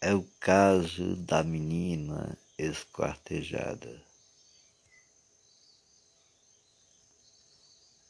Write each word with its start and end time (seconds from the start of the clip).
é 0.00 0.14
o 0.14 0.22
caso 0.38 1.16
da 1.16 1.42
menina 1.42 2.38
esquartejada. 2.58 4.04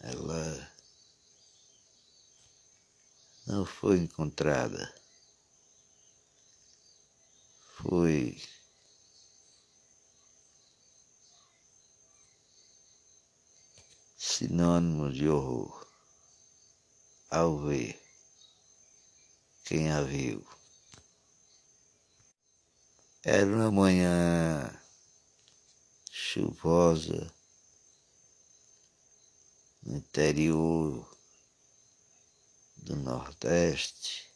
Ela 0.00 0.72
não 3.46 3.64
foi 3.64 3.98
encontrada. 3.98 4.94
Foi 7.76 8.40
sinônimo 14.16 15.10
de 15.12 15.28
horror 15.28 15.86
ao 17.30 17.58
ver 17.58 18.00
quem 19.64 19.90
a 19.90 20.02
viu. 20.02 20.59
Era 23.22 23.44
uma 23.44 23.70
manhã 23.70 24.82
chuvosa 26.10 27.30
no 29.82 29.98
interior 29.98 31.18
do 32.78 32.96
Nordeste, 32.96 34.26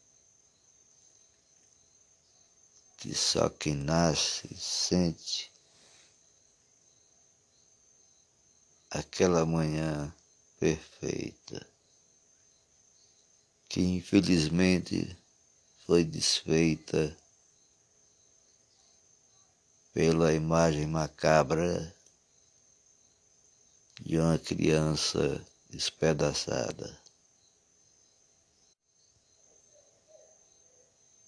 que 2.98 3.14
só 3.14 3.48
quem 3.48 3.74
nasce 3.74 4.54
sente 4.54 5.50
aquela 8.90 9.46
manhã 9.46 10.14
perfeita, 10.60 11.66
que 13.66 13.80
infelizmente 13.80 15.16
foi 15.86 16.04
desfeita 16.04 17.23
pela 19.94 20.34
imagem 20.34 20.88
macabra 20.88 21.94
de 24.00 24.18
uma 24.18 24.36
criança 24.40 25.40
despedaçada. 25.70 27.00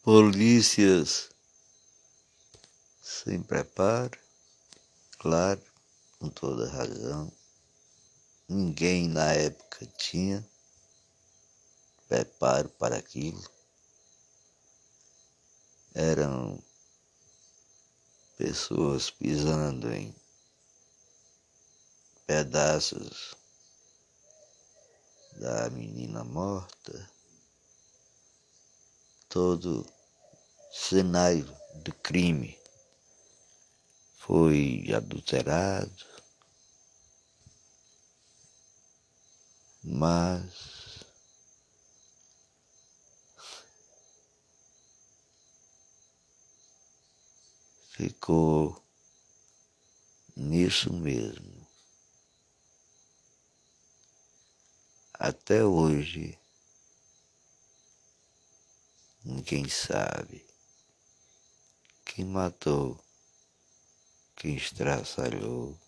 Polícias 0.02 1.30
sem 3.00 3.40
preparo, 3.40 4.18
claro, 5.20 5.62
com 6.18 6.28
toda 6.28 6.68
razão. 6.68 7.32
Ninguém 8.48 9.08
na 9.08 9.32
época 9.32 9.86
tinha 9.96 10.44
preparo 12.08 12.68
para 12.70 12.96
aquilo. 12.96 13.48
Eram 15.94 16.65
pessoas 18.36 19.08
pisando 19.10 19.90
em 19.90 20.14
pedaços 22.26 23.34
da 25.38 25.70
menina 25.70 26.22
morta, 26.22 27.10
todo 29.28 29.86
cenário 30.72 31.56
de 31.82 31.92
crime 31.92 32.58
foi 34.18 34.84
adulterado, 34.94 36.04
mas 39.82 40.75
ficou 47.96 48.84
nisso 50.36 50.92
mesmo. 50.92 51.66
Até 55.14 55.64
hoje, 55.64 56.38
ninguém 59.24 59.66
sabe 59.66 60.46
quem 62.04 62.26
matou, 62.26 63.02
quem 64.36 64.56
estraçalhou, 64.56 65.78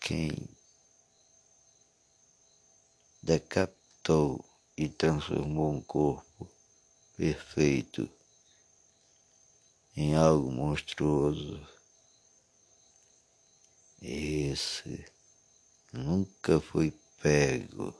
quem 0.00 0.30
decapitou 3.20 4.44
e 4.76 4.88
transformou 4.88 5.72
um 5.72 5.82
corpo 5.82 6.48
perfeito 7.16 8.08
em 10.00 10.14
algo 10.16 10.50
monstruoso. 10.50 11.60
Esse 14.00 15.04
nunca 15.92 16.58
foi 16.58 16.90
pego 17.22 17.94